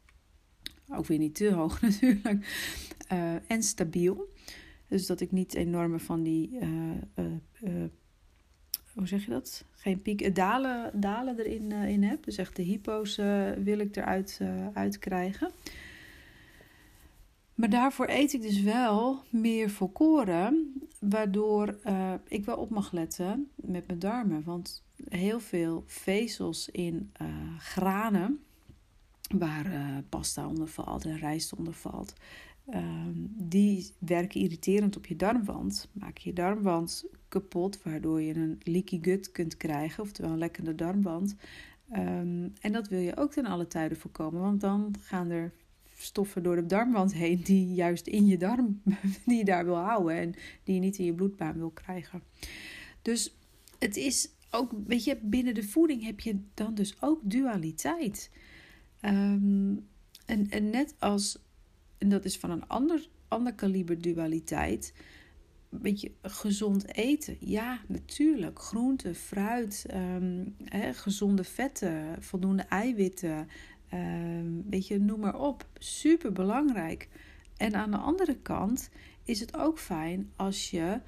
Ook 0.90 1.06
weer 1.06 1.18
niet 1.18 1.34
te 1.34 1.52
hoog 1.52 1.80
natuurlijk. 1.82 2.26
Uh, 3.12 3.50
en 3.50 3.62
stabiel. 3.62 4.32
Dus 4.88 5.06
dat 5.06 5.20
ik 5.20 5.32
niet 5.32 5.54
enorme 5.54 5.98
van 5.98 6.22
die. 6.22 6.50
Uh, 6.60 6.68
uh, 7.60 7.84
hoe 8.94 9.06
zeg 9.06 9.24
je 9.24 9.30
dat? 9.30 9.64
Geen 9.70 10.02
piek. 10.02 10.34
Dalen, 10.34 11.00
dalen 11.00 11.38
erin 11.38 11.72
in 11.72 12.02
heb. 12.02 12.24
Dus 12.24 12.36
echt 12.36 12.56
de 12.56 12.62
hypo's 12.62 13.16
wil 13.62 13.78
ik 13.78 13.96
eruit 13.96 14.40
uit 14.74 14.98
krijgen. 14.98 15.50
Maar 17.54 17.70
daarvoor 17.70 18.08
eet 18.08 18.32
ik 18.32 18.42
dus 18.42 18.60
wel 18.62 19.22
meer 19.30 19.70
volkoren. 19.70 20.72
Waardoor 21.00 21.78
ik 22.28 22.44
wel 22.44 22.56
op 22.56 22.70
mag 22.70 22.92
letten 22.92 23.50
met 23.54 23.86
mijn 23.86 23.98
darmen. 23.98 24.42
Want 24.44 24.84
heel 25.08 25.40
veel 25.40 25.84
vezels 25.86 26.68
in 26.68 27.12
granen 27.58 28.40
waar 29.28 29.66
uh, 29.66 29.98
pasta 30.08 30.48
onder 30.48 30.68
valt 30.68 31.04
en 31.04 31.18
rijst 31.18 31.54
onder 31.54 31.72
valt. 31.72 32.14
Ehm, 32.70 33.12
die 33.36 33.92
werken 33.98 34.40
irriterend 34.40 34.96
op 34.96 35.06
je 35.06 35.16
darmwand. 35.16 35.88
Maak 35.92 36.18
je 36.18 36.32
darmwand 36.32 37.04
kapot, 37.28 37.82
waardoor 37.82 38.22
je 38.22 38.34
een 38.34 38.60
leaky 38.62 38.98
gut 39.02 39.32
kunt 39.32 39.56
krijgen, 39.56 40.02
oftewel 40.02 40.30
een 40.30 40.38
lekkende 40.38 40.74
darmwand. 40.74 41.36
Um, 41.92 42.52
en 42.60 42.72
dat 42.72 42.88
wil 42.88 43.00
je 43.00 43.16
ook 43.16 43.32
ten 43.32 43.46
alle 43.46 43.66
tijden 43.66 43.98
voorkomen, 43.98 44.40
want 44.40 44.60
dan 44.60 44.94
gaan 45.00 45.30
er 45.30 45.52
stoffen 45.96 46.42
door 46.42 46.56
de 46.56 46.66
darmwand 46.66 47.14
heen 47.14 47.40
die 47.42 47.74
juist 47.74 48.06
in 48.06 48.26
je 48.26 48.36
darm, 48.36 48.82
die 49.26 49.36
je 49.36 49.44
daar 49.44 49.64
wil 49.64 49.76
houden 49.76 50.16
en 50.16 50.34
die 50.64 50.74
je 50.74 50.80
niet 50.80 50.98
in 50.98 51.04
je 51.04 51.14
bloedbaan 51.14 51.58
wil 51.58 51.70
krijgen. 51.70 52.22
Dus 53.02 53.36
het 53.78 53.96
is 53.96 54.30
ook, 54.50 54.72
weet 54.86 55.04
je, 55.04 55.18
binnen 55.22 55.54
de 55.54 55.62
voeding 55.62 56.04
heb 56.04 56.20
je 56.20 56.40
dan 56.54 56.74
dus 56.74 57.02
ook 57.02 57.20
dualiteit. 57.22 58.30
Um, 59.02 59.86
en, 60.26 60.50
en 60.50 60.70
net 60.70 60.94
als, 60.98 61.38
en 61.98 62.08
dat 62.08 62.24
is 62.24 62.38
van 62.38 62.50
een 62.50 62.66
ander, 62.66 63.08
ander 63.28 63.54
kaliber 63.54 64.00
dualiteit, 64.00 64.94
een 65.70 65.82
beetje 65.82 66.12
gezond 66.22 66.94
eten. 66.94 67.36
Ja, 67.40 67.80
natuurlijk. 67.86 68.58
Groente, 68.58 69.14
fruit, 69.14 69.86
um, 69.94 70.56
gezonde 70.92 71.44
vetten, 71.44 72.22
voldoende 72.22 72.62
eiwitten. 72.62 73.48
Um, 73.94 74.64
weet 74.70 74.86
je, 74.86 74.98
noem 74.98 75.20
maar 75.20 75.40
op. 75.40 75.66
Super 75.78 76.32
belangrijk. 76.32 77.08
En 77.56 77.74
aan 77.74 77.90
de 77.90 77.96
andere 77.96 78.36
kant 78.36 78.90
is 79.24 79.40
het 79.40 79.56
ook 79.56 79.78
fijn 79.78 80.30
als 80.36 80.70
je. 80.70 81.00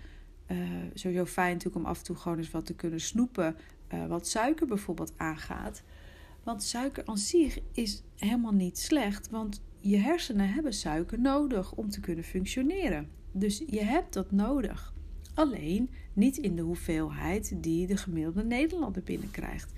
Uh, 0.48 0.58
sowieso 0.94 1.24
fijn 1.24 1.52
natuurlijk 1.52 1.84
om 1.84 1.90
af 1.90 1.98
en 1.98 2.04
toe 2.04 2.16
gewoon 2.16 2.38
eens 2.38 2.50
wat 2.50 2.66
te 2.66 2.74
kunnen 2.74 3.00
snoepen. 3.00 3.56
Uh, 3.94 4.06
wat 4.06 4.28
suiker 4.28 4.66
bijvoorbeeld 4.66 5.12
aangaat. 5.16 5.82
Want 6.42 6.62
suiker 6.62 7.04
zich 7.14 7.58
is 7.72 8.02
helemaal 8.16 8.52
niet 8.52 8.78
slecht, 8.78 9.30
want 9.30 9.62
je 9.80 9.96
hersenen 9.96 10.52
hebben 10.52 10.72
suiker 10.72 11.20
nodig 11.20 11.72
om 11.72 11.90
te 11.90 12.00
kunnen 12.00 12.24
functioneren. 12.24 13.08
Dus 13.32 13.62
je 13.66 13.84
hebt 13.84 14.12
dat 14.12 14.30
nodig. 14.30 14.94
Alleen 15.34 15.90
niet 16.12 16.36
in 16.36 16.56
de 16.56 16.62
hoeveelheid 16.62 17.62
die 17.62 17.86
de 17.86 17.96
gemiddelde 17.96 18.44
Nederlander 18.44 19.02
binnenkrijgt. 19.02 19.72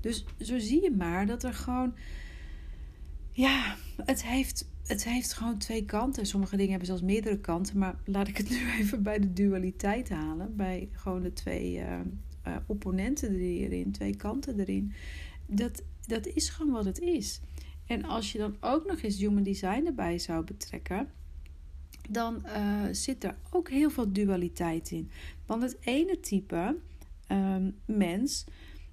Dus 0.00 0.24
zo 0.40 0.58
zie 0.58 0.82
je 0.82 0.90
maar 0.90 1.26
dat 1.26 1.42
er 1.42 1.54
gewoon. 1.54 1.94
Ja, 3.32 3.76
het 4.04 4.24
heeft, 4.24 4.68
het 4.84 5.04
heeft 5.04 5.32
gewoon 5.32 5.58
twee 5.58 5.84
kanten. 5.84 6.26
Sommige 6.26 6.56
dingen 6.56 6.70
hebben 6.70 6.88
zelfs 6.88 7.02
meerdere 7.02 7.38
kanten. 7.38 7.78
Maar 7.78 7.98
laat 8.04 8.28
ik 8.28 8.36
het 8.36 8.50
nu 8.50 8.70
even 8.80 9.02
bij 9.02 9.18
de 9.18 9.32
dualiteit 9.32 10.08
halen. 10.08 10.56
Bij 10.56 10.88
gewoon 10.92 11.22
de 11.22 11.32
twee 11.32 11.74
uh, 11.74 12.00
uh, 12.46 12.56
opponenten 12.66 13.34
erin, 13.34 13.92
twee 13.92 14.16
kanten 14.16 14.60
erin. 14.60 14.92
Dat 15.46 15.82
dat 16.06 16.26
is 16.26 16.48
gewoon 16.48 16.72
wat 16.72 16.84
het 16.84 16.98
is. 16.98 17.40
En 17.86 18.04
als 18.04 18.32
je 18.32 18.38
dan 18.38 18.56
ook 18.60 18.86
nog 18.86 19.02
eens 19.02 19.18
human 19.18 19.42
design 19.42 19.86
erbij 19.86 20.18
zou 20.18 20.44
betrekken, 20.44 21.10
dan 22.10 22.42
uh, 22.46 22.82
zit 22.90 23.24
er 23.24 23.36
ook 23.50 23.70
heel 23.70 23.90
veel 23.90 24.12
dualiteit 24.12 24.90
in. 24.90 25.10
Want 25.46 25.62
het 25.62 25.76
ene 25.80 26.20
type 26.20 26.76
um, 27.28 27.74
mens, 27.84 28.44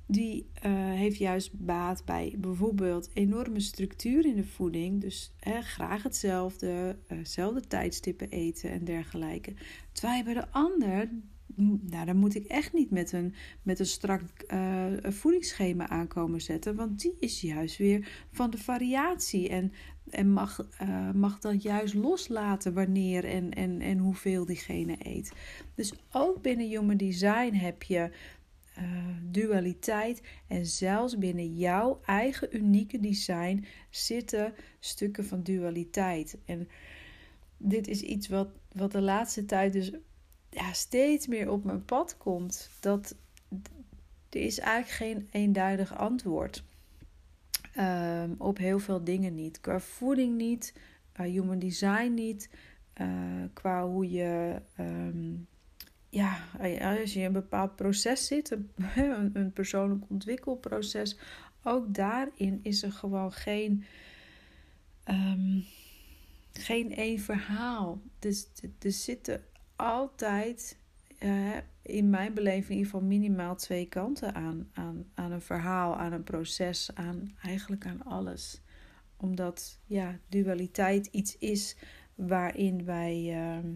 die 0.06 0.50
uh, 0.66 0.72
heeft 0.74 1.18
juist 1.18 1.52
baat 1.54 2.06
bij 2.06 2.36
bijvoorbeeld 2.38 3.10
enorme 3.14 3.60
structuur 3.60 4.26
in 4.26 4.36
de 4.36 4.46
voeding. 4.46 5.02
Dus 5.02 5.32
graag 5.62 6.04
hetzelfde, 6.04 6.98
uh, 7.38 7.56
tijdstippen 7.56 8.30
eten 8.30 8.70
en 8.70 8.84
dergelijke. 8.84 9.54
Terwijl 9.92 10.24
bij 10.24 10.34
de 10.34 10.52
ander 10.52 11.10
nou, 11.56 12.06
dan 12.06 12.18
moet 12.18 12.36
ik 12.36 12.46
echt 12.46 12.74
niet 12.74 12.92
met 12.92 13.12
een, 13.12 13.34
met 13.62 13.80
een 13.80 13.86
strak 13.86 14.22
uh, 14.48 14.86
voedingsschema 15.02 15.90
aankomen 15.90 16.42
zetten. 16.42 16.76
Want 16.76 17.02
die 17.02 17.16
is 17.20 17.42
juist 17.42 17.78
weer 17.78 18.26
van 18.32 18.50
de 18.50 18.58
variatie. 18.58 19.50
En, 19.50 19.72
en 20.10 20.32
mag, 20.32 20.70
uh, 20.82 21.12
mag 21.12 21.40
dat 21.40 21.62
juist 21.62 21.94
loslaten 21.94 22.74
wanneer 22.74 23.26
en, 23.26 23.52
en, 23.54 23.82
en 23.82 23.98
hoeveel 23.98 24.46
diegene 24.46 24.96
eet. 25.00 25.34
Dus 25.76 25.94
ook 26.12 26.42
binnen 26.42 26.70
Human 26.70 26.98
Design 26.98 27.54
heb 27.54 27.84
je 27.84 28.10
uh, 28.78 28.84
dualiteit. 29.32 30.22
En 30.48 30.66
zelfs 30.66 31.18
binnen 31.18 31.56
jouw 31.56 32.00
eigen 32.06 32.56
unieke 32.56 33.00
design 33.00 33.66
zitten 33.90 34.54
stukken 34.80 35.26
van 35.26 35.44
dualiteit. 35.44 36.38
En 36.46 36.68
dit 37.58 37.88
is 37.88 38.02
iets 38.02 38.28
wat, 38.28 38.50
wat 38.72 38.92
de 38.92 39.02
laatste 39.02 39.46
tijd 39.46 39.74
dus 39.74 39.92
ja, 40.54 40.74
steeds 40.74 41.28
meer 41.28 41.52
op 41.52 41.64
mijn 41.64 41.86
pad 41.86 42.18
komt. 42.18 42.70
Dat 42.80 43.16
er 44.30 44.42
is 44.42 44.60
eigenlijk 44.60 44.96
geen 44.96 45.28
eenduidig 45.32 45.98
antwoord. 45.98 46.64
Um, 47.78 48.36
op 48.38 48.58
heel 48.58 48.80
veel 48.80 49.04
dingen 49.04 49.36
niet. 49.36 49.62
Qua 49.62 49.80
voeding 49.80 50.38
niet, 50.38 50.74
qua 51.12 51.24
human 51.24 51.60
design 51.60 52.14
niet, 52.14 52.50
uh, 53.02 53.08
qua 53.54 53.88
hoe 53.88 54.12
je, 54.12 54.62
um, 54.80 55.48
ja, 56.10 56.38
als 57.00 57.14
je 57.14 57.20
in 57.20 57.26
een 57.26 57.32
bepaald 57.32 57.76
proces 57.76 58.28
zit, 58.28 58.52
een, 58.96 59.30
een 59.34 59.52
persoonlijk 59.54 60.04
ontwikkelproces, 60.10 61.18
ook 61.64 61.94
daarin 61.94 62.60
is 62.64 62.84
er 62.84 62.92
gewoon 62.92 63.32
geen, 63.32 63.86
um, 65.10 65.66
geen 66.54 66.96
één 66.96 67.20
verhaal. 67.20 68.02
Dus 68.20 68.48
er 68.80 68.92
zitten 68.92 69.44
altijd, 69.84 70.80
uh, 71.20 71.58
in 71.82 72.10
mijn 72.10 72.34
beleving, 72.34 72.70
in 72.70 72.76
ieder 72.76 72.92
geval 72.92 73.08
minimaal 73.08 73.56
twee 73.56 73.86
kanten 73.86 74.36
aan, 74.36 74.70
aan, 74.74 75.06
aan 75.14 75.32
een 75.32 75.42
verhaal, 75.42 75.96
aan 75.96 76.12
een 76.12 76.24
proces, 76.24 76.96
aan 76.96 77.36
eigenlijk 77.42 77.86
aan 77.86 78.04
alles. 78.04 78.62
Omdat 79.18 79.80
ja, 79.86 80.20
dualiteit 80.30 81.06
iets 81.06 81.38
is 81.38 81.78
waarin 82.16 82.86
wij, 82.86 83.24
uh, 83.24 83.70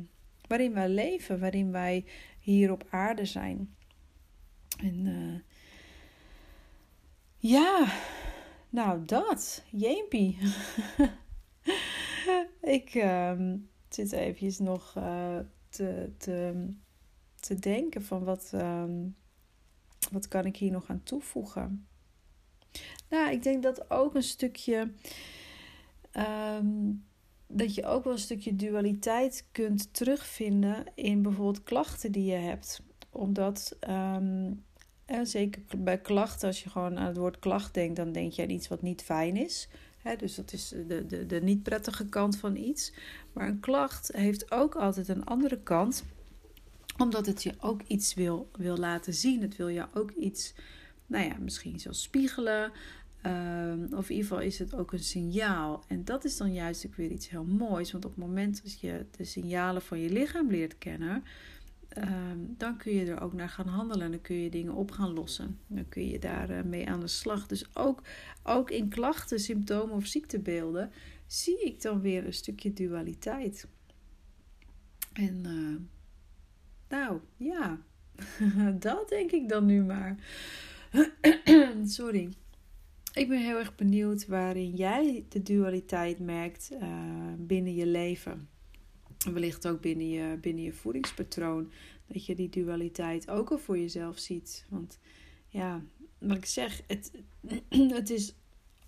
waarin 0.48 0.74
wij 0.74 0.90
leven, 0.90 1.40
waarin 1.40 1.72
wij 1.72 2.06
hier 2.40 2.72
op 2.72 2.88
aarde 2.90 3.26
zijn. 3.26 3.76
En 4.78 5.06
uh, 5.06 5.40
ja, 7.38 7.86
nou 8.70 9.06
dat, 9.06 9.64
jeempie. 9.72 10.38
Ik 12.62 12.94
uh, 12.94 13.32
zit 13.90 14.12
eventjes 14.12 14.60
nog 14.60 14.96
uh, 14.98 15.40
te, 15.70 16.12
te, 16.18 16.68
te 17.40 17.56
denken 17.56 18.04
van 18.04 18.24
wat, 18.24 18.52
um, 18.54 19.16
wat 20.12 20.28
kan 20.28 20.46
ik 20.46 20.58
hier 20.58 20.72
nog 20.72 20.90
aan 20.90 21.04
toevoegen. 21.04 21.88
Nou, 23.10 23.32
ik 23.32 23.44
denk 23.44 23.64
dat 23.64 23.90
ook 23.92 24.16
een 24.16 24.24
stukje. 24.24 24.92
Um, 26.60 27.06
dat 27.48 27.76
je 27.76 27.86
ook 27.86 28.04
wel 28.04 28.14
een 28.14 28.20
stukje 28.20 28.56
dualiteit 28.56 29.48
kunt 29.52 29.94
terugvinden 29.94 30.84
in 30.96 31.22
bijvoorbeeld 31.22 31.64
klachten 31.64 32.12
die 32.12 32.26
je 32.26 32.38
hebt. 32.38 32.82
Omdat, 33.10 33.78
um, 33.90 34.66
zeker 35.24 35.62
bij 35.78 36.02
klachten, 36.02 36.48
als 36.48 36.64
je 36.64 36.70
gewoon 36.70 36.98
aan 36.98 37.08
het 37.08 37.18
woord 37.18 37.40
klacht 37.40 37.74
denkt, 37.74 37.96
dan 37.96 38.12
denk 38.12 38.32
je 38.32 38.42
aan 38.42 38.50
iets 38.50 38.68
wat 38.68 38.82
niet 38.82 39.02
fijn 39.02 39.36
is. 39.36 39.70
Dus 40.16 40.36
dat 40.36 40.54
is 40.54 40.74
de, 40.88 41.06
de, 41.06 41.26
de 41.26 41.42
niet 41.42 41.64
prettige 41.64 42.06
kant 42.06 42.38
van 42.38 42.56
iets. 42.56 42.94
Maar 43.34 43.48
een 43.48 43.60
klacht 43.60 44.10
heeft 44.14 44.52
ook 44.52 44.76
altijd 44.76 45.08
een 45.08 45.26
andere 45.26 45.60
kant, 45.64 46.04
omdat 46.98 47.26
het 47.26 47.44
je 47.44 47.54
ook 47.60 47.82
iets 47.88 48.14
wil, 48.14 48.50
wil 48.58 48.78
laten 48.78 49.14
zien. 49.14 49.42
Het 49.42 49.56
wil 49.56 49.68
je 49.68 49.86
ook 49.94 50.12
iets, 50.12 50.54
nou 51.06 51.26
ja, 51.26 51.36
misschien 51.40 51.80
zelfs 51.80 52.02
spiegelen. 52.02 52.72
Ehm, 53.22 53.88
of 53.92 54.10
in 54.10 54.16
ieder 54.16 54.30
geval 54.30 54.40
is 54.40 54.60
het 54.60 54.76
ook 54.76 54.94
een 54.94 55.00
signaal. 55.00 55.84
En 55.88 56.06
dat 56.06 56.26
is 56.26 56.38
dan 56.38 56.54
juist 56.54 56.86
ook 56.86 56.96
weer 56.96 57.12
iets 57.12 57.30
heel 57.30 57.46
moois. 57.46 57.92
Want 57.92 58.06
op 58.06 58.12
het 58.16 58.26
moment 58.26 58.64
dat 58.64 58.80
je 58.80 59.06
de 59.18 59.26
signalen 59.26 59.82
van 59.82 60.00
je 60.00 60.10
lichaam 60.10 60.50
leert 60.50 60.78
kennen, 60.78 61.24
ehm, 61.98 62.38
dan 62.58 62.78
kun 62.78 62.94
je 62.94 63.06
er 63.06 63.22
ook 63.22 63.34
naar 63.34 63.50
gaan 63.50 63.68
handelen. 63.68 64.12
Dan 64.12 64.22
kun 64.22 64.36
je 64.36 64.50
dingen 64.50 64.74
op 64.74 64.92
gaan 64.92 65.14
lossen. 65.14 65.60
Dan 65.68 65.90
kun 65.90 66.08
je 66.08 66.20
daar 66.20 66.50
uh, 66.50 66.62
mee 66.62 66.90
aan 66.90 67.00
de 67.00 67.08
slag. 67.08 67.48
Dus 67.48 67.76
ook, 67.76 68.02
ook 68.44 68.72
in 68.72 68.90
klachten, 68.90 69.40
symptomen 69.40 69.96
of 69.96 70.06
ziektebeelden 70.06 70.92
zie 71.28 71.64
ik 71.64 71.82
dan 71.82 72.02
weer 72.02 72.26
een 72.26 72.34
stukje 72.34 72.74
dualiteit. 72.74 73.68
En 75.14 75.44
uh, 75.46 75.76
nou 76.90 77.20
ja, 77.38 77.82
dat 78.80 79.10
denk 79.10 79.32
ik 79.32 79.50
dan 79.50 79.66
nu 79.66 79.84
maar. 79.84 80.16
Sorry. 81.86 82.30
Ik 83.14 83.28
ben 83.28 83.40
heel 83.40 83.58
erg 83.58 83.76
benieuwd 83.76 84.28
waarin 84.28 84.76
jij 84.76 85.26
de 85.30 85.42
dualiteit 85.42 86.20
merkt 86.20 86.70
uh, 86.72 87.34
binnen 87.38 87.76
je 87.76 87.86
leven. 87.86 88.50
Wellicht 89.34 89.68
ook 89.68 89.82
binnen 89.82 90.10
je, 90.10 90.38
binnen 90.42 90.64
je 90.64 90.74
voedingspatroon. 90.74 91.72
Dat 92.08 92.26
je 92.26 92.36
die 92.36 92.50
dualiteit 92.50 93.30
ook 93.30 93.52
al 93.52 93.58
voor 93.58 93.78
jezelf 93.78 94.18
ziet. 94.18 94.66
Want 94.70 95.00
ja, 95.48 95.82
wat 96.18 96.38
ik 96.38 96.46
zeg, 96.46 96.82
het, 96.88 97.12
het 98.00 98.10
is, 98.10 98.36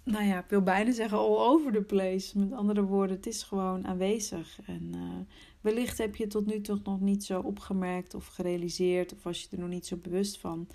nou 0.04 0.26
ja, 0.26 0.40
ik 0.40 0.50
wil 0.50 0.62
bijna 0.62 0.92
zeggen 0.92 1.18
all 1.18 1.38
over 1.38 1.72
the 1.72 1.82
place. 1.82 2.40
Met 2.40 2.54
andere 2.54 2.84
woorden, 2.84 3.16
het 3.16 3.28
is 3.28 3.44
gewoon 3.44 3.88
aanwezig. 3.88 4.60
En 4.66 4.92
uh, 4.96 5.02
wellicht 5.62 5.98
heb 5.98 6.16
je 6.16 6.24
het 6.24 6.32
tot 6.32 6.46
nu 6.46 6.62
toe 6.62 6.80
nog 6.84 7.00
niet 7.00 7.24
zo 7.24 7.40
opgemerkt 7.40 8.14
of 8.14 8.28
gerealiseerd. 8.28 9.14
Of 9.14 9.24
was 9.24 9.42
je 9.42 9.48
er 9.52 9.60
nog 9.60 9.70
niet 9.70 9.88
zo 9.88 9.98
bewust 9.98 10.38
van. 10.38 10.68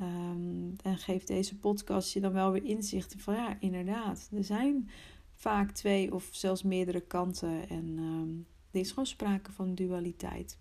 Um, 0.00 0.76
en 0.82 0.98
geeft 0.98 1.26
deze 1.26 1.58
podcast 1.58 2.12
je 2.12 2.20
dan 2.20 2.32
wel 2.32 2.52
weer 2.52 2.64
inzicht 2.64 3.14
van 3.18 3.34
ja, 3.34 3.56
inderdaad, 3.60 4.28
er 4.36 4.44
zijn 4.44 4.90
vaak 5.34 5.70
twee 5.70 6.14
of 6.14 6.28
zelfs 6.30 6.62
meerdere 6.62 7.00
kanten 7.00 7.68
en 7.68 7.98
um, 7.98 8.46
er 8.72 8.80
is 8.80 8.88
gewoon 8.88 9.06
sprake 9.06 9.52
van 9.52 9.74
dualiteit. 9.74 10.58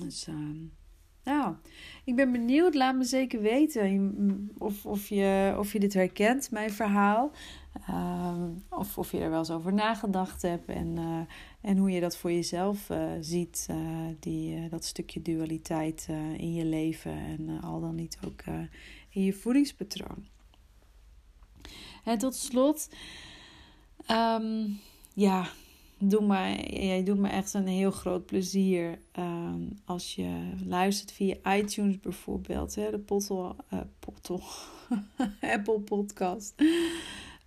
Dus 0.00 0.26
um, 0.26 0.72
nou, 1.24 1.54
ik 2.04 2.16
ben 2.16 2.32
benieuwd. 2.32 2.74
Laat 2.74 2.96
me 2.96 3.04
zeker 3.04 3.40
weten 3.40 4.50
of, 4.58 4.86
of, 4.86 5.08
je, 5.08 5.54
of 5.58 5.72
je 5.72 5.80
dit 5.80 5.94
herkent, 5.94 6.50
mijn 6.50 6.70
verhaal. 6.70 7.30
Ehm, 7.86 8.50
of, 8.68 8.98
of 8.98 9.12
je 9.12 9.18
er 9.18 9.30
wel 9.30 9.38
eens 9.38 9.50
over 9.50 9.72
nagedacht 9.72 10.42
hebt. 10.42 10.68
En, 10.68 10.96
uh, 10.98 11.20
en 11.60 11.76
hoe 11.76 11.90
je 11.90 12.00
dat 12.00 12.16
voor 12.16 12.32
jezelf 12.32 12.90
uh, 12.90 13.12
ziet. 13.20 13.66
Uh, 13.70 13.76
die, 14.20 14.68
dat 14.68 14.84
stukje 14.84 15.22
dualiteit 15.22 16.08
in 16.36 16.54
je 16.54 16.64
leven. 16.64 17.12
En 17.12 17.60
al 17.60 17.80
dan 17.80 17.94
niet 17.94 18.18
ook 18.26 18.42
in 19.08 19.24
je 19.24 19.32
voedingspatroon. 19.32 20.26
En 22.04 22.18
tot 22.18 22.34
slot. 22.34 22.88
Um, 24.10 24.80
ja, 25.14 25.46
doe 25.98 26.26
me, 26.26 26.56
jij 26.70 27.02
doet 27.02 27.18
me 27.18 27.28
echt 27.28 27.54
een 27.54 27.66
heel 27.66 27.90
groot 27.90 28.26
plezier 28.26 28.98
um, 29.18 29.78
als 29.84 30.14
je 30.14 30.52
luistert 30.64 31.12
via 31.12 31.56
iTunes 31.56 32.00
bijvoorbeeld, 32.00 32.74
hè, 32.74 32.90
de 32.90 32.98
pottel, 32.98 33.56
uh, 33.72 33.80
pottel 33.98 34.40
Apple 35.54 35.80
Podcast. 35.80 36.54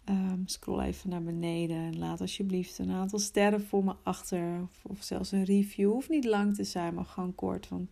Um, 0.10 0.44
scroll 0.46 0.80
even 0.80 1.10
naar 1.10 1.24
beneden 1.24 1.78
en 1.78 1.98
laat 1.98 2.22
alsjeblieft 2.22 2.78
een 2.78 2.92
aantal 2.92 3.20
sterren 3.20 3.62
voor 3.62 3.84
me 3.84 3.96
achter. 4.04 4.62
Of, 4.62 4.92
of, 4.92 5.04
zelfs 5.04 5.32
een 5.32 5.44
review. 5.44 5.92
Hoeft 5.92 6.10
niet 6.10 6.26
lang 6.26 6.56
te 6.56 6.64
zijn, 6.64 6.94
maar 6.94 7.06
gewoon 7.06 7.36
kort. 7.36 7.70
Want 7.70 7.90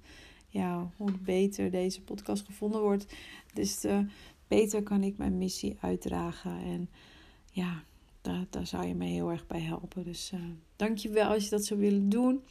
ja, 0.47 0.91
hoe 0.97 1.11
beter 1.11 1.71
deze 1.71 2.01
podcast 2.01 2.45
gevonden 2.45 2.81
wordt, 2.81 3.15
des 3.53 3.79
te 3.79 4.05
beter 4.47 4.83
kan 4.83 5.03
ik 5.03 5.17
mijn 5.17 5.37
missie 5.37 5.77
uitdragen. 5.81 6.59
En 6.59 6.89
ja, 7.51 7.83
daar, 8.49 8.67
zou 8.67 8.85
je 8.85 8.95
me 8.95 9.05
heel 9.05 9.31
erg 9.31 9.47
bij 9.47 9.61
helpen. 9.61 10.03
Dus 10.03 10.33
dank 10.75 10.97
je 10.97 11.09
wel 11.09 11.29
als 11.29 11.43
je 11.43 11.49
dat 11.49 11.65
zou 11.65 11.79
willen 11.79 12.09
doen. 12.09 12.43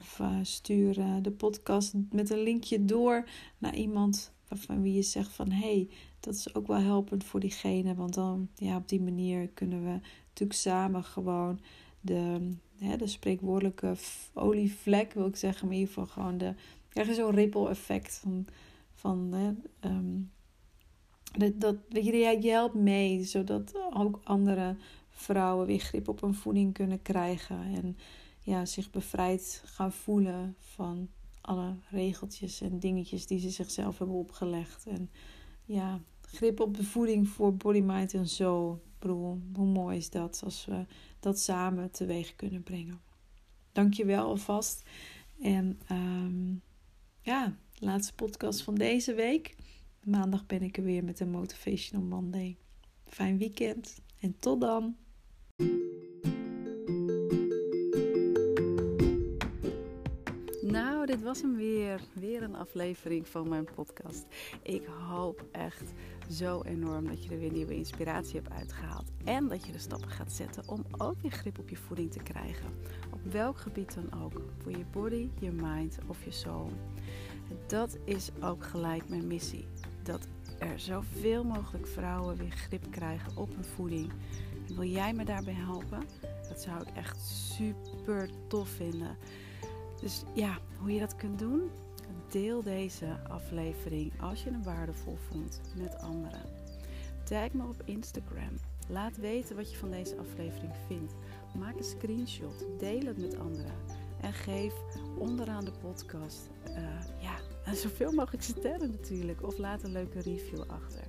Of 0.00 0.18
uh, 0.18 0.38
stuur 0.42 0.98
uh, 0.98 1.16
de 1.22 1.30
podcast 1.30 1.94
met 2.10 2.30
een 2.30 2.42
linkje 2.42 2.84
door 2.84 3.28
naar 3.58 3.74
iemand 3.74 4.32
waarvan 4.48 4.82
wie 4.82 4.94
je 4.94 5.02
zegt 5.02 5.32
van... 5.32 5.50
hey, 5.50 5.88
dat 6.20 6.34
is 6.34 6.54
ook 6.54 6.66
wel 6.66 6.80
helpend 6.80 7.24
voor 7.24 7.40
diegene. 7.40 7.94
Want 7.94 8.14
dan, 8.14 8.48
ja, 8.54 8.76
op 8.76 8.88
die 8.88 9.00
manier 9.00 9.48
kunnen 9.48 9.84
we 9.84 10.00
natuurlijk 10.28 10.58
samen 10.58 11.04
gewoon 11.04 11.60
de, 12.00 12.50
hè, 12.78 12.96
de 12.96 13.06
spreekwoordelijke 13.06 13.94
olievlek, 14.32 15.12
wil 15.12 15.26
ik 15.26 15.36
zeggen. 15.36 15.66
Maar 15.66 15.74
in 15.74 15.80
ieder 15.80 15.94
geval 15.94 16.14
gewoon 16.14 16.38
de... 16.38 16.54
Er 16.92 17.14
zo'n 17.14 17.34
ripple 17.34 17.68
effect 17.68 18.14
van... 18.14 18.46
van 18.92 19.32
hè, 19.32 19.52
um, 19.88 20.30
dat, 21.32 21.60
dat, 21.60 21.76
weet 21.88 22.04
je, 22.04 22.38
je 22.40 22.50
helpt 22.50 22.74
mee, 22.74 23.24
zodat 23.24 23.74
ook 23.92 24.20
andere 24.24 24.76
vrouwen 25.12 25.66
weer 25.66 25.78
grip 25.78 26.08
op 26.08 26.20
hun 26.20 26.34
voeding 26.34 26.72
kunnen 26.72 27.02
krijgen. 27.02 27.62
En 27.62 27.96
ja, 28.40 28.64
zich 28.64 28.90
bevrijd 28.90 29.62
gaan 29.64 29.92
voelen 29.92 30.56
van 30.58 31.08
alle 31.40 31.76
regeltjes 31.90 32.60
en 32.60 32.78
dingetjes 32.78 33.26
die 33.26 33.38
ze 33.38 33.50
zichzelf 33.50 33.98
hebben 33.98 34.16
opgelegd. 34.16 34.86
En 34.86 35.10
ja, 35.64 36.00
grip 36.20 36.60
op 36.60 36.76
de 36.76 36.84
voeding 36.84 37.28
voor 37.28 37.56
body, 37.56 37.80
mind 37.80 38.14
en 38.14 38.28
soul. 38.28 38.82
Broer, 38.98 39.38
hoe 39.54 39.66
mooi 39.66 39.96
is 39.96 40.10
dat 40.10 40.40
als 40.44 40.64
we 40.64 40.86
dat 41.20 41.38
samen 41.38 41.90
teweeg 41.90 42.36
kunnen 42.36 42.62
brengen. 42.62 43.00
Dankjewel 43.72 44.26
alvast. 44.26 44.82
En 45.40 45.80
um, 45.90 46.62
ja, 47.20 47.56
laatste 47.78 48.14
podcast 48.14 48.62
van 48.62 48.74
deze 48.74 49.14
week. 49.14 49.56
Maandag 50.02 50.46
ben 50.46 50.62
ik 50.62 50.76
er 50.76 50.82
weer 50.82 51.04
met 51.04 51.20
een 51.20 51.30
Motivational 51.30 52.06
Monday. 52.06 52.56
Fijn 53.06 53.38
weekend 53.38 54.00
en 54.22 54.36
tot 54.38 54.60
dan. 54.60 54.96
Nou, 60.62 61.06
dit 61.06 61.22
was 61.22 61.40
hem 61.40 61.56
weer. 61.56 62.00
Weer 62.12 62.42
een 62.42 62.54
aflevering 62.54 63.28
van 63.28 63.48
mijn 63.48 63.68
podcast. 63.74 64.26
Ik 64.62 64.84
hoop 64.84 65.44
echt 65.52 65.92
zo 66.30 66.62
enorm 66.62 67.06
dat 67.06 67.24
je 67.24 67.30
er 67.30 67.38
weer 67.38 67.52
nieuwe 67.52 67.74
inspiratie 67.74 68.40
hebt 68.40 68.52
uitgehaald. 68.52 69.10
En 69.24 69.48
dat 69.48 69.66
je 69.66 69.72
de 69.72 69.78
stappen 69.78 70.10
gaat 70.10 70.32
zetten 70.32 70.68
om 70.68 70.84
ook 70.98 71.20
weer 71.20 71.30
grip 71.30 71.58
op 71.58 71.68
je 71.68 71.76
voeding 71.76 72.12
te 72.12 72.22
krijgen. 72.22 72.66
Op 73.12 73.32
welk 73.32 73.56
gebied 73.58 73.94
dan 73.94 74.22
ook. 74.22 74.42
Voor 74.58 74.72
je 74.72 74.84
body, 74.92 75.28
je 75.40 75.50
mind 75.50 75.98
of 76.06 76.24
je 76.24 76.30
soul. 76.30 76.70
Dat 77.66 77.98
is 78.04 78.30
ook 78.40 78.64
gelijk 78.64 79.08
mijn 79.08 79.26
missie. 79.26 79.66
Dat 80.02 80.28
er 80.62 80.80
zoveel 80.80 81.44
mogelijk 81.44 81.86
vrouwen 81.86 82.36
weer 82.36 82.50
grip 82.50 82.90
krijgen 82.90 83.36
op 83.36 83.54
hun 83.54 83.64
voeding 83.64 84.12
wil 84.66 84.88
jij 84.88 85.12
me 85.12 85.24
daarbij 85.24 85.54
helpen? 85.54 86.02
Dat 86.48 86.60
zou 86.60 86.80
ik 86.80 86.96
echt 86.96 87.20
super 87.20 88.30
tof 88.46 88.68
vinden. 88.68 89.16
Dus 90.00 90.22
ja, 90.34 90.58
hoe 90.78 90.92
je 90.92 91.00
dat 91.00 91.16
kunt 91.16 91.38
doen? 91.38 91.70
Deel 92.28 92.62
deze 92.62 93.18
aflevering 93.28 94.12
als 94.20 94.42
je 94.42 94.50
hem 94.50 94.62
waardevol 94.62 95.16
vond 95.30 95.60
met 95.76 95.98
anderen. 95.98 96.40
Tag 97.24 97.52
me 97.52 97.62
op 97.62 97.82
Instagram. 97.84 98.58
Laat 98.88 99.16
weten 99.16 99.56
wat 99.56 99.70
je 99.70 99.76
van 99.76 99.90
deze 99.90 100.16
aflevering 100.16 100.72
vindt. 100.86 101.14
Maak 101.58 101.76
een 101.76 101.84
screenshot. 101.84 102.66
Deel 102.78 103.06
het 103.06 103.18
met 103.18 103.38
anderen. 103.38 103.74
En 104.20 104.32
geef 104.32 104.74
onderaan 105.18 105.64
de 105.64 105.72
podcast 105.80 106.50
ja, 107.20 107.21
zoveel 107.76 108.12
mogelijk 108.12 108.42
sterren 108.42 108.90
natuurlijk. 108.90 109.42
Of 109.42 109.58
laat 109.58 109.82
een 109.82 109.92
leuke 109.92 110.20
review 110.20 110.60
achter. 110.60 111.02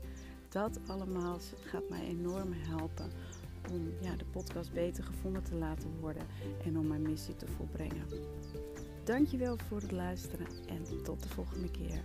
Dat 0.49 0.79
allemaal 0.87 1.39
gaat 1.65 1.89
mij 1.89 2.03
enorm 2.07 2.53
helpen 2.53 3.11
om 3.71 3.93
ja, 4.01 4.15
de 4.15 4.25
podcast 4.25 4.73
beter 4.73 5.03
gevonden 5.03 5.43
te 5.43 5.55
laten 5.55 5.99
worden 5.99 6.23
en 6.65 6.77
om 6.77 6.87
mijn 6.87 7.01
missie 7.01 7.35
te 7.35 7.47
volbrengen. 7.47 8.07
Dankjewel 9.03 9.57
voor 9.67 9.81
het 9.81 9.91
luisteren 9.91 10.47
en 10.67 11.03
tot 11.03 11.23
de 11.23 11.29
volgende 11.29 11.71
keer. 11.71 12.01